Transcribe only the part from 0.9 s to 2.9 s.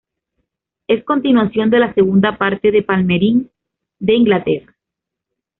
continuación de la "Segunda parte de